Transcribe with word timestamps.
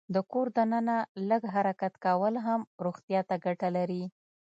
د 0.13 0.15
کور 0.31 0.47
دننه 0.57 0.97
لږ 1.29 1.41
حرکت 1.55 1.93
کول 2.05 2.33
هم 2.45 2.61
روغتیا 2.85 3.19
ته 3.29 3.35
ګټه 3.45 3.69
لري. 3.77 4.03